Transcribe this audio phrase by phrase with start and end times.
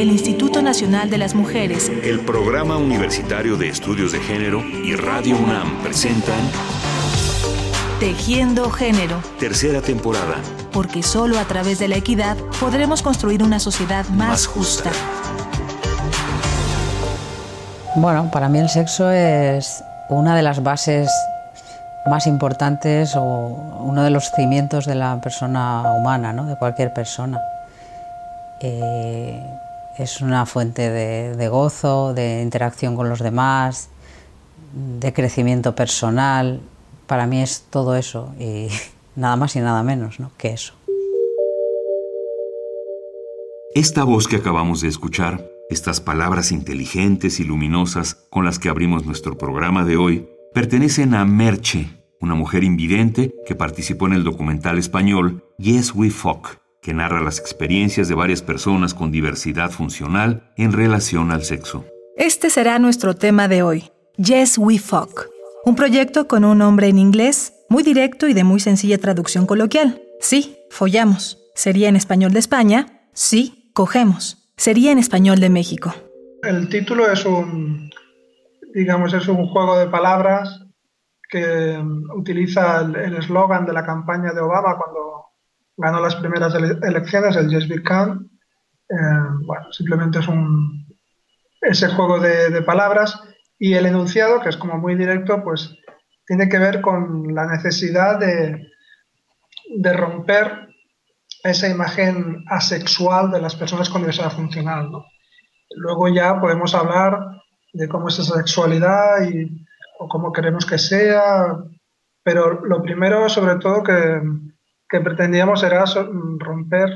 [0.00, 5.36] el Instituto Nacional de las Mujeres, el Programa Universitario de Estudios de Género y Radio
[5.36, 6.38] UNAM presentan
[7.98, 9.20] Tejiendo Género.
[9.40, 10.36] Tercera temporada.
[10.70, 14.92] Porque solo a través de la equidad podremos construir una sociedad más, justa.
[17.96, 21.10] Bueno, para mí el sexo es una de las bases
[22.06, 23.22] más importantes o
[23.80, 26.46] uno de los cimientos de la persona humana, ¿no?
[26.46, 27.40] de cualquier persona.
[28.60, 29.42] Eh,
[29.98, 33.90] es una fuente de, gozo, de interacción con los demás,
[34.72, 36.60] de crecimiento personal.
[37.06, 38.68] Para mí es todo eso y
[39.16, 40.30] nada más y nada menos ¿no?
[40.38, 40.74] que eso.
[43.74, 49.04] Esta voz que acabamos de escuchar, estas palabras inteligentes y luminosas con las que abrimos
[49.04, 51.90] nuestro programa de hoy, pertenecen a Merche,
[52.20, 57.38] una mujer invidente que participó en el documental español Yes We Fuck, que narra las
[57.38, 61.84] experiencias de varias personas con diversidad funcional en relación al sexo.
[62.16, 65.26] Este será nuestro tema de hoy, Yes We Fuck,
[65.66, 70.00] un proyecto con un nombre en inglés muy directo y de muy sencilla traducción coloquial.
[70.18, 71.36] Sí, follamos.
[71.54, 73.02] Sería en español de España.
[73.12, 74.50] Sí, cogemos.
[74.56, 75.92] Sería en español de México.
[76.42, 77.90] El título es un,
[78.72, 80.64] digamos, es un juego de palabras
[81.28, 85.27] que mm, utiliza el eslogan de la campaña de Obama cuando
[85.78, 88.28] ganó las primeras elecciones, el Yes We Can.
[88.90, 88.94] Eh,
[89.46, 90.86] bueno, simplemente es un,
[91.62, 93.22] ese juego de, palabras
[93.58, 95.74] y el enunciado, que es como muy directo, pues
[96.26, 98.68] tiene que ver con la necesidad de,
[99.76, 100.68] de romper
[101.44, 104.90] esa imagen asexual de las personas con diversidad funcional.
[105.70, 107.18] Luego ya podemos hablar
[107.72, 109.64] de cómo es esa sexualidad y
[110.00, 111.56] o como queremos que sea,
[112.22, 114.20] pero lo primero, sobre todo, que,
[114.88, 115.84] que pretendíamos era
[116.38, 116.90] romper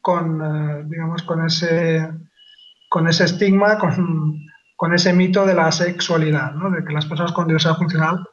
[0.00, 2.08] con, eh, digamos, con ese,
[2.88, 4.36] con ese estigma, con,
[4.76, 6.70] con, ese mito de la sexualidad, ¿no?
[6.70, 8.24] de que las personas con diversidad funcional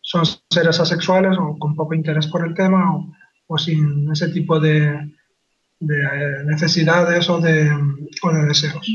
[0.00, 3.12] son seres asexuales o con poco interés por el tema o,
[3.46, 5.12] o sin ese tipo de,
[5.80, 7.70] de eh, necesidades o de,
[8.22, 8.86] o de deseos.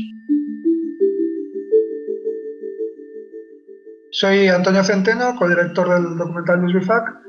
[4.10, 7.27] Soy Antonio Centeno, codirector del documental Fac,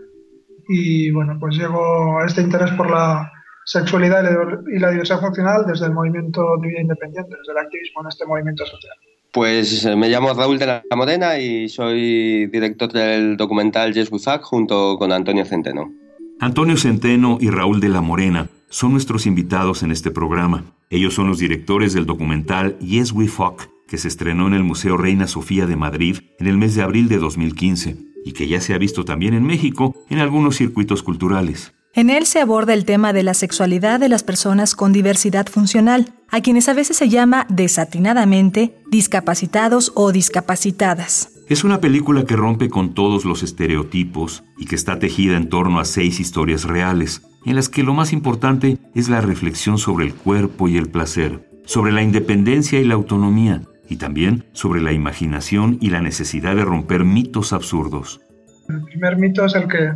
[0.71, 3.31] y bueno, pues llevo este interés por la
[3.65, 4.23] sexualidad
[4.71, 8.25] y la diversidad funcional desde el movimiento de vida independiente, desde el activismo en este
[8.27, 8.93] movimiento social.
[9.33, 14.19] Pues eh, me llamo Raúl de la Morena y soy director del documental Yes We
[14.19, 15.91] Fuck junto con Antonio Centeno.
[16.39, 20.65] Antonio Centeno y Raúl de la Morena son nuestros invitados en este programa.
[20.91, 24.97] Ellos son los directores del documental Yes We Fuck que se estrenó en el Museo
[24.97, 28.73] Reina Sofía de Madrid en el mes de abril de 2015 y que ya se
[28.73, 31.73] ha visto también en México en algunos circuitos culturales.
[31.93, 36.13] En él se aborda el tema de la sexualidad de las personas con diversidad funcional,
[36.29, 41.31] a quienes a veces se llama desatinadamente discapacitados o discapacitadas.
[41.49, 45.79] Es una película que rompe con todos los estereotipos y que está tejida en torno
[45.79, 50.13] a seis historias reales, en las que lo más importante es la reflexión sobre el
[50.13, 55.77] cuerpo y el placer, sobre la independencia y la autonomía, y también sobre la imaginación
[55.81, 58.21] y la necesidad de romper mitos absurdos.
[58.69, 59.93] El primer mito es el que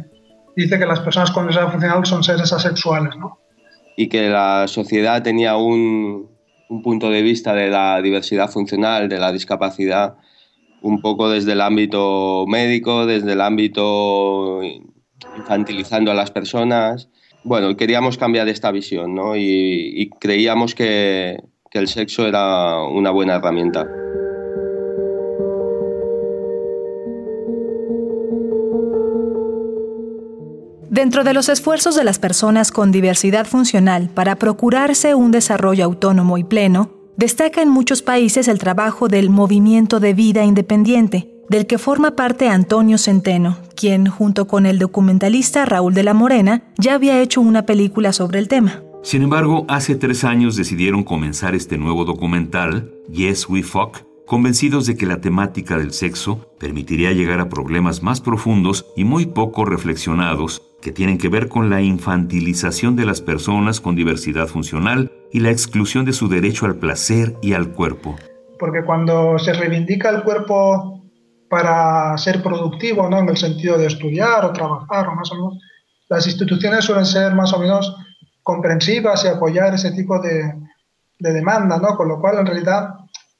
[0.55, 3.39] dice que las personas con diversidad funcional son seres asexuales, ¿no?
[3.95, 6.31] Y que la sociedad tenía un,
[6.69, 10.15] un punto de vista de la diversidad funcional, de la discapacidad,
[10.81, 14.61] un poco desde el ámbito médico, desde el ámbito
[15.37, 17.09] infantilizando a las personas.
[17.43, 19.35] Bueno, queríamos cambiar esta visión ¿no?
[19.35, 21.37] y, y creíamos que,
[21.73, 23.87] que el sexo era una buena herramienta.
[30.91, 36.37] Dentro de los esfuerzos de las personas con diversidad funcional para procurarse un desarrollo autónomo
[36.37, 41.79] y pleno, destaca en muchos países el trabajo del movimiento de vida independiente, del que
[41.79, 47.19] forma parte Antonio Centeno, quien, junto con el documentalista Raúl de la Morena, ya había
[47.19, 48.83] hecho una película sobre el tema.
[49.03, 54.95] Sin embargo, hace tres años decidieron comenzar este nuevo documental, Yes We Fuck, convencidos de
[54.95, 60.61] que la temática del sexo permitiría llegar a problemas más profundos y muy poco reflexionados
[60.81, 65.51] que tienen que ver con la infantilización de las personas con diversidad funcional y la
[65.51, 68.15] exclusión de su derecho al placer y al cuerpo.
[68.57, 71.03] Porque cuando se reivindica el cuerpo
[71.49, 73.19] para ser productivo, ¿no?
[73.19, 75.57] en el sentido de estudiar o trabajar, o más o menos,
[76.07, 77.93] las instituciones suelen ser más o menos
[78.43, 80.53] comprensivas y apoyar ese tipo de,
[81.19, 81.95] demanda, ¿no?
[81.95, 82.89] Con lo cual, en realidad,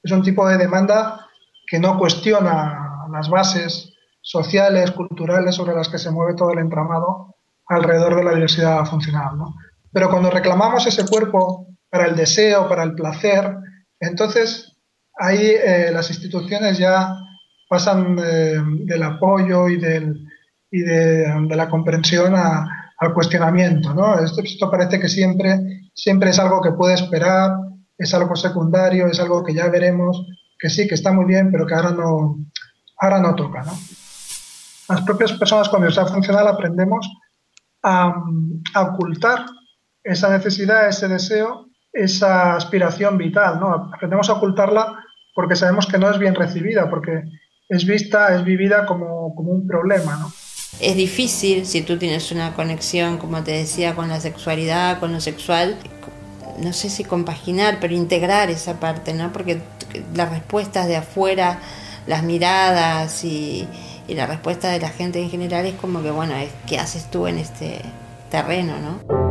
[0.02, 1.28] es un tipo de demanda
[1.68, 7.36] que no cuestiona las bases sociales, culturales sobre las que se mueve todo el entramado
[7.68, 9.54] alrededor de la diversidad funcional, ¿no?
[9.92, 13.58] Pero cuando reclamamos ese cuerpo para el deseo, para el placer,
[14.00, 14.74] Entonces,
[15.18, 17.16] ahí eh, las instituciones ya
[17.70, 20.28] pasan del apoyo y, del,
[20.70, 22.34] y de, la comprensión
[22.98, 23.94] al cuestionamiento.
[23.94, 24.20] ¿no?
[24.20, 27.52] Esto, parece que siempre, siempre es algo que puede esperar,
[27.98, 30.26] es algo secundario, es algo que ya veremos,
[30.60, 32.38] que sí, que está muy bien, pero que ahora no,
[33.00, 33.64] ahora no toca.
[33.64, 33.74] ¿no?
[34.90, 37.10] Las propias personas con diversidad funcional aprendemos
[37.84, 38.14] a,
[38.74, 39.46] a ocultar
[40.04, 43.60] esa necesidad, ese deseo, esa aspiración vital.
[43.60, 43.92] ¿no?
[43.94, 45.00] Aprendemos a ocultarla
[45.34, 47.24] porque sabemos que no es bien recibida, porque
[47.70, 50.18] es vista, es vivida como, como un problema.
[50.18, 50.32] ¿no?
[50.80, 55.22] Es difícil si tú tienes una conexión, como te decía, con la sexualidad, con lo
[55.22, 55.78] sexual,
[56.60, 59.32] no sé si compaginar, pero integrar esa parte, ¿no?
[59.32, 59.62] Porque
[60.14, 61.60] las respuestas de afuera,
[62.08, 63.68] las miradas y,
[64.08, 67.10] y la respuesta de la gente en general es como que, bueno, es qué haces
[67.10, 67.82] tú en este
[68.30, 69.24] terreno, ¿no?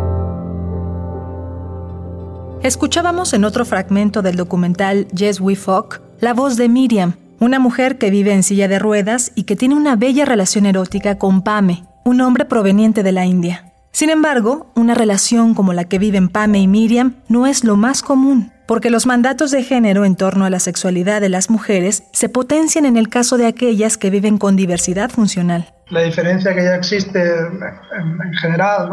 [2.62, 7.98] Escuchábamos en otro fragmento del documental Yes We Fuck la voz de Miriam, una mujer
[7.98, 11.84] que vive en silla de ruedas y que tiene una bella relación erótica con Pame,
[12.04, 13.72] un hombre proveniente de la India.
[13.90, 18.02] Sin embargo, una relación como la que viven Pame y Miriam no es lo más
[18.02, 22.28] común, porque los mandatos de género en torno a la sexualidad de las mujeres se
[22.28, 25.74] potencian en el caso de aquellas que viven con diversidad funcional.
[25.90, 28.88] La diferencia que ya existe en, general,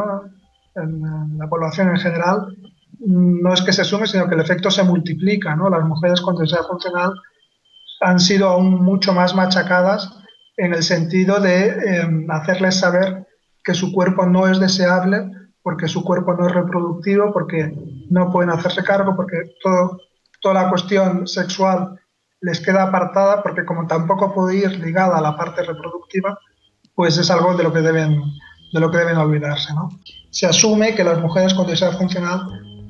[0.75, 2.47] en la población en general,
[2.99, 5.55] no es que se sume, sino que el efecto se multiplica.
[5.55, 7.13] Las mujeres con diversidad funcional
[8.01, 10.09] han sido aún mucho más machacadas
[10.57, 13.27] en el sentido de em, hacerles saber
[13.63, 15.29] que su cuerpo no es deseable,
[15.61, 17.71] porque su cuerpo no es reproductivo, porque
[18.09, 19.99] no pueden hacerse cargo, porque todo,
[20.41, 21.99] toda la cuestión sexual
[22.41, 26.37] les queda apartada, porque como tampoco puede ir ligada a la parte reproductiva,
[26.95, 28.21] pues es algo de lo que deben,
[28.73, 29.73] de lo que deben olvidarse.
[29.73, 29.89] ¿no?
[30.31, 32.41] Se asume que las mujeres con diversidad funcional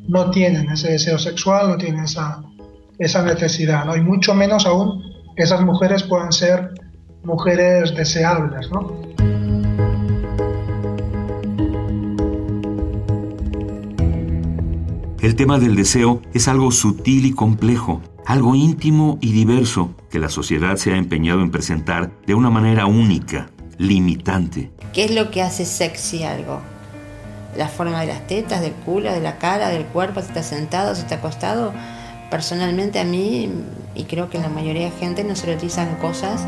[0.07, 2.41] no tienen ese deseo sexual, no tienen esa,
[3.00, 3.96] esa necesidad, ¿no?
[3.96, 5.01] y mucho menos aún
[5.36, 6.74] que esas mujeres puedan ser
[7.24, 8.69] mujeres deseables.
[8.69, 9.00] ¿no?
[15.22, 20.30] El tema del deseo es algo sutil y complejo, algo íntimo y diverso que la
[20.30, 24.72] sociedad se ha empeñado en presentar de una manera única, limitante.
[24.94, 26.60] ¿Qué es lo que hace sexy algo?
[27.57, 30.95] la forma de las tetas, del culo, de la cara, del cuerpo, si está sentado,
[30.95, 31.74] si está acostado.
[32.30, 33.52] Personalmente a mí,
[33.96, 36.46] y creo que la mayoría de gente, nos erotizan cosas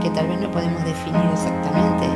[0.00, 2.06] que tal vez no podemos definir exactamente.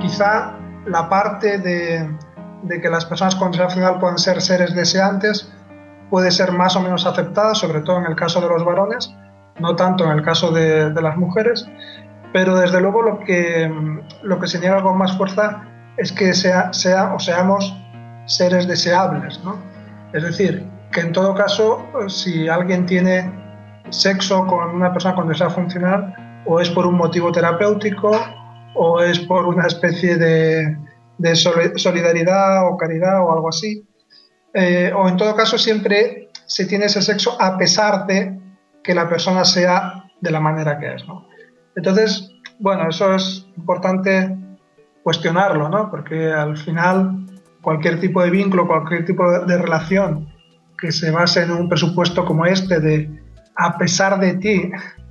[0.00, 0.52] Quizá
[0.84, 5.50] la parte de, que las personas con final puedan ser seres deseantes
[6.10, 9.14] puede ser más o menos aceptada, sobre todo en el caso de los varones,
[9.58, 11.66] no tanto en el caso de, las mujeres,
[12.34, 13.72] pero desde luego lo que,
[14.22, 15.62] lo que se niega con más fuerza
[15.96, 16.70] es que sea
[17.14, 17.74] o seamos
[18.26, 19.58] seres deseables, ¿no?
[20.12, 23.30] Es decir, que en todo caso, si alguien tiene
[23.90, 26.14] sexo con una persona con deseo funcional,
[26.46, 28.18] o es por un motivo terapéutico,
[28.74, 30.76] o es por una especie de,
[31.18, 33.86] de solidaridad o caridad o algo así,
[34.54, 38.38] eh, o en todo caso siempre se tiene ese sexo a pesar de
[38.82, 41.02] que la persona sea de la manera que es.
[41.76, 44.36] Entonces, bueno, eso es importante
[45.02, 45.90] cuestionarlo, ¿no?
[45.90, 47.21] Porque al final
[47.62, 50.28] cualquier tipo de vínculo, cualquier tipo de relación
[50.78, 53.22] que se base en un presupuesto como este de
[53.56, 54.70] a pesar de ti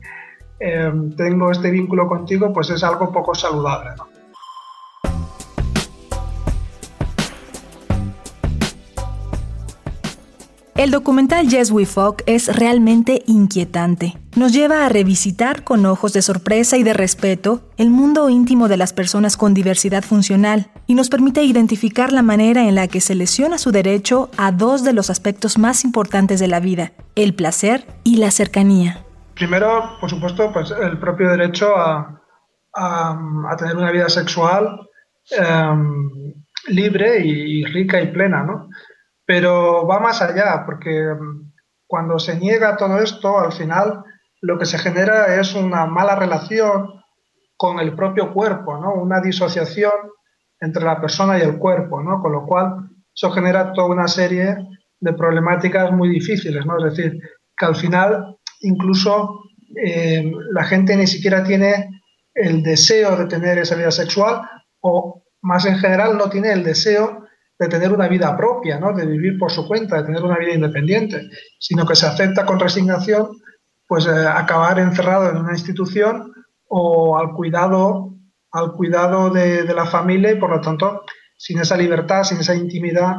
[0.60, 3.92] eh, tengo este vínculo contigo, pues es algo poco saludable.
[10.82, 14.18] El documental Yes We Fuck es realmente inquietante.
[14.36, 18.78] Nos lleva a revisitar con ojos de sorpresa y de respeto el mundo íntimo de
[18.78, 23.14] las personas con diversidad funcional y nos permite identificar la manera en la que se
[23.14, 27.86] lesiona su derecho a dos de los aspectos más importantes de la vida, el placer
[28.04, 29.06] y la cercanía.
[29.36, 32.18] Primero, por supuesto, pues el propio derecho a,
[33.60, 34.80] tener una vida sexual
[35.30, 36.34] em,
[36.70, 38.68] libre y rica y plena, ¿no?
[39.32, 41.54] Pero va más allá, porque mm,
[41.88, 44.04] cuando se niega todo esto, al final
[44.42, 47.02] lo que se genera es una mala relación
[47.56, 48.94] con el propio cuerpo, ¿no?
[48.94, 49.94] Una disociación
[50.60, 52.22] entre la persona y el cuerpo, ¿no?
[52.22, 54.58] Con lo cual eso genera toda una serie
[55.00, 56.78] de problemáticas muy difíciles, ¿no?
[56.86, 57.18] Es decir,
[57.56, 59.44] que al final incluso
[59.82, 61.90] eh, la gente ni siquiera tiene
[62.34, 64.42] el deseo de tener esa vida sexual
[64.82, 67.22] o más en general no tiene el deseo
[67.62, 68.92] de tener una vida propia, ¿no?
[68.92, 72.60] de vivir por su cuenta, de tener una vida independiente, sino que se acepta con
[72.60, 73.38] resignación
[73.88, 76.34] pues eh, acabar encerrado en una institución
[76.68, 78.16] o al cuidado,
[78.52, 81.04] al cuidado de, la familia y por lo tanto
[81.38, 83.18] sin esa libertad, sin esa intimidad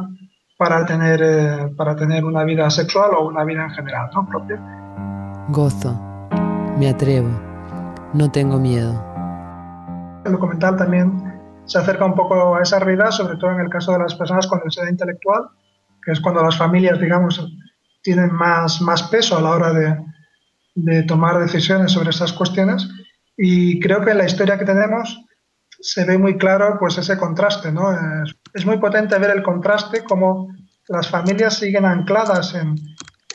[0.57, 4.27] para tener, eh, para tener una vida sexual o una vida en general ¿no?
[4.27, 4.59] propia.
[5.47, 5.97] Gozo,
[6.77, 7.29] me atrevo,
[8.13, 8.91] no tengo miedo.
[10.25, 11.22] El documental también
[11.65, 14.47] se acerca un poco a esa realidad, sobre todo en el caso de las personas
[14.47, 15.49] con diversidad intelectual,
[16.03, 17.45] que es cuando las familias, digamos,
[18.01, 19.97] tienen más, más peso a la hora de,
[20.75, 22.89] de tomar decisiones sobre estas cuestiones.
[23.37, 25.23] Y creo que en la historia que tenemos
[25.79, 27.91] se ve muy claro pues ese contraste, ¿no?
[27.91, 30.49] Es, es muy potente ver el contraste, como
[30.87, 32.75] las familias siguen ancladas en,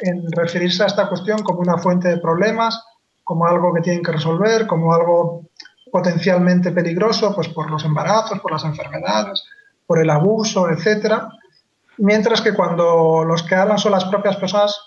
[0.00, 2.82] en referirse a esta cuestión como una fuente de problemas,
[3.24, 5.47] como algo que tienen que resolver, como algo
[5.90, 9.44] potencialmente peligroso, pues por los embarazos, por las enfermedades,
[9.86, 11.28] por el abuso, etcétera.
[11.98, 14.78] Mientras que cuando los que hablan son las propias personas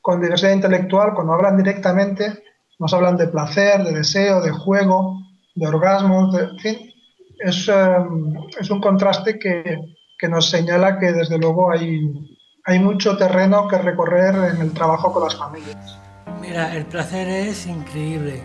[0.00, 2.42] con diversidad intelectual, cuando hablan directamente,
[2.78, 5.20] nos hablan de placer, de deseo, de juego,
[5.54, 6.94] de orgasmos, de, en fin,
[7.38, 9.78] es, um, es un contraste que,
[10.18, 15.12] que, nos señala que desde luego hay, hay mucho terreno que recorrer en el trabajo
[15.12, 15.98] con las familias.
[16.40, 18.42] Mira, el placer es increíble.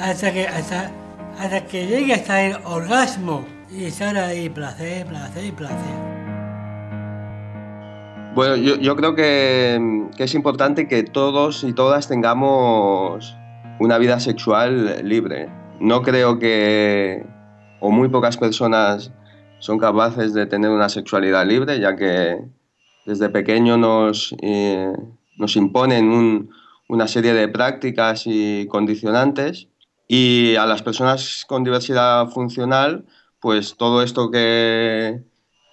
[0.00, 0.90] Hasta que, hasta,
[1.38, 6.14] hasta que llegue hasta el orgasmo y estar ahí, placer, placer y placer.
[8.34, 13.36] Bueno, yo, creo que, es importante que todos y todas tengamos
[13.78, 15.48] una vida sexual libre.
[15.78, 17.24] No creo que,
[17.78, 19.12] o muy pocas personas
[19.60, 22.40] son capaces de tener una sexualidad libre, ya que
[23.06, 24.92] desde pequeño nos, eh,
[25.54, 26.50] imponen un,
[26.88, 29.68] una serie de prácticas y condicionantes
[30.16, 33.04] y a las personas con diversidad funcional,
[33.40, 35.20] pues todo esto que,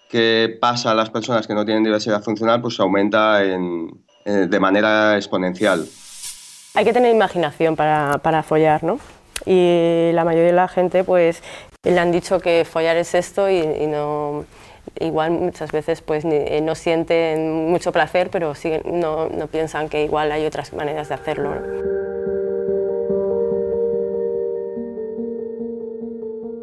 [0.09, 4.59] que pasa a las personas que no tienen diversidad funcional, pues aumenta en, eh, de
[4.59, 5.85] manera exponencial.
[6.73, 8.99] Hay que tener imaginación para, para follar, ¿no?
[9.45, 11.43] Y la mayoría de la gente, pues,
[11.83, 14.45] le han dicho que follar es esto y, y no,
[14.99, 20.03] igual muchas veces pues eh, no sienten mucho placer, pero siguen, no, no, piensan que
[20.03, 21.55] igual hay otras maneras de hacerlo.
[21.55, 22.10] ¿no?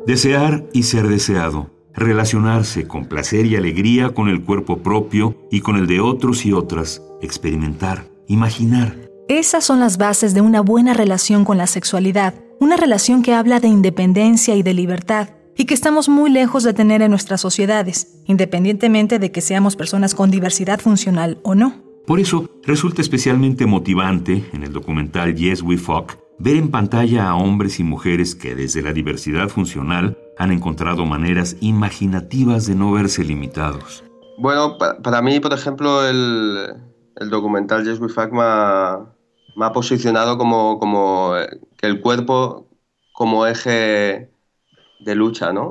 [0.08, 1.68] Desear y ser deseado.
[1.92, 6.54] Relacionarse con placer y alegría con el cuerpo propio y con el de otros y
[6.54, 7.02] otras.
[7.20, 8.06] Experimentar.
[8.26, 8.96] Imaginar.
[9.28, 12.32] Esas son las bases de una buena relación con la sexualidad.
[12.58, 16.72] Una relación que habla de independencia y de libertad y que estamos muy lejos de
[16.72, 21.84] tener en nuestras sociedades, independientemente de que seamos personas con diversidad funcional o no.
[22.06, 27.36] Por eso, resulta especialmente motivante en el documental Yes We Fuck ver en pantalla a
[27.36, 33.24] hombres y mujeres que desde la diversidad funcional han encontrado maneras imaginativas de no verse
[33.24, 34.04] limitados.
[34.38, 36.74] Bueno, para, mí, por ejemplo, el,
[37.28, 39.00] documental Yes We me ha,
[39.56, 41.32] me ha posicionado como, como
[41.76, 42.68] que el cuerpo
[43.12, 44.30] como eje
[45.00, 45.64] de lucha, ¿no?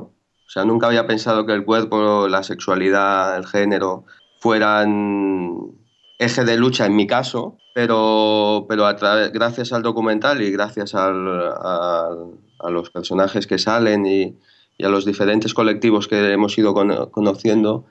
[0.48, 4.04] O sea, nunca había pensado que el cuerpo, la sexualidad, el género
[4.40, 5.72] fueran
[6.18, 8.84] eje de lucha en mi caso, pero, pero
[9.32, 14.36] gracias al documental y gracias a, los personajes que salen y,
[14.84, 17.86] a los diferentes colectivos que hemos ido con, conociendo,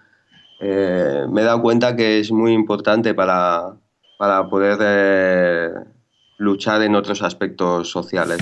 [0.59, 3.75] eh, me he dado cuenta que es muy importante para,
[4.17, 5.69] para poder eh,
[6.37, 8.41] luchar en otros aspectos sociales.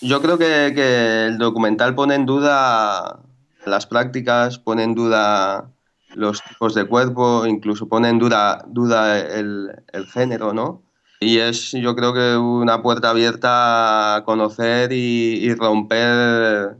[0.00, 3.20] Yo creo que, que, el documental pone en duda
[3.64, 5.70] las prácticas, pone en duda
[6.14, 10.82] los tipos de cuerpo, incluso pone en duda, duda el, el, género, ¿no?
[11.20, 16.76] Y es, yo creo que una puerta abierta a conocer y, romper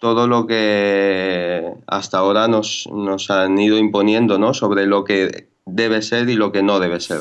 [0.00, 4.54] todo lo que hasta ahora nos, nos, han ido imponiendo, ¿no?
[4.54, 7.20] Sobre lo que debe ser y lo que no debe ser.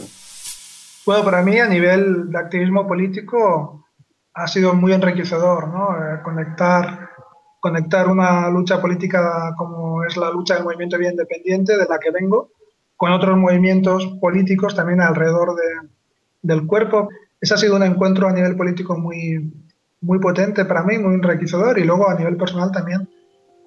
[1.05, 3.85] Bueno, para mí a nivel de activismo político
[4.33, 5.95] ha sido muy enriquecedor, ¿no?
[5.95, 7.09] Eh, conectar,
[7.59, 9.80] conectar una lucha política como
[10.11, 12.51] es la lucha del movimiento de vida independiente, de la que vengo,
[12.95, 15.89] con otros movimientos políticos también alrededor de,
[16.41, 17.09] del cuerpo.
[17.39, 19.51] Ese ha sido un encuentro a nivel político muy,
[20.01, 23.09] muy potente para mí, muy enriquecedor y luego a nivel personal también.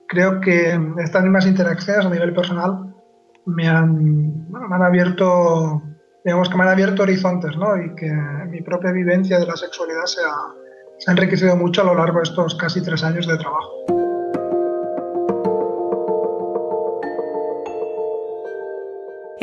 [0.06, 2.94] Creo que estas mismas interacciones a nivel personal
[3.46, 5.82] me han, bueno, me han abierto
[6.24, 7.76] digamos que me han abierto horizontes, ¿no?
[7.76, 8.10] Y que
[8.48, 10.54] mi propia vivencia de la sexualidad se ha,
[10.98, 13.93] se ha enriquecido mucho a lo largo de estos casi tres años de trabajo.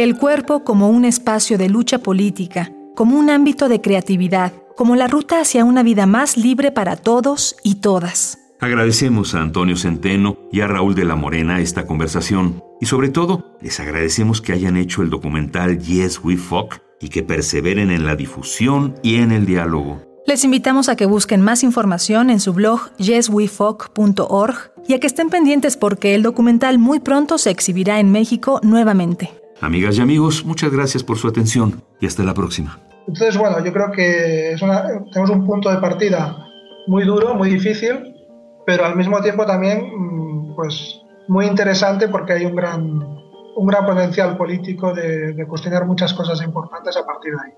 [0.01, 5.05] El cuerpo como un espacio de lucha política, como un ámbito de creatividad, como la
[5.05, 8.39] ruta hacia una vida más libre para todos y todas.
[8.59, 13.55] Agradecemos a Antonio Centeno y a Raúl de la Morena esta conversación y sobre todo
[13.61, 18.15] les agradecemos que hayan hecho el documental Yes We Fuck y que perseveren en la
[18.15, 20.01] difusión y en el diálogo.
[20.25, 25.29] Les invitamos a que busquen más información en su blog yeswefuck.org y a que estén
[25.29, 29.40] pendientes porque el documental muy pronto se exhibirá en México nuevamente.
[29.61, 32.79] Amigas y amigos, muchas gracias por su atención y hasta la próxima.
[33.07, 36.35] Entonces, bueno, yo creo que tenemos un punto de partida
[36.87, 38.15] muy duro, muy difícil,
[38.65, 42.81] pero al mismo tiempo también mm, pues, muy interesante porque hay un gran,
[43.55, 47.53] un gran potencial político de, de cuestionar muchas cosas importantes a partir de ahí.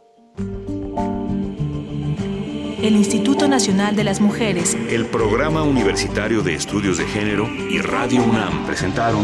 [2.84, 8.22] El Instituto Nacional de las Mujeres, el Programa Universitario de Estudios de Género y Radio
[8.22, 9.24] UNAM presentaron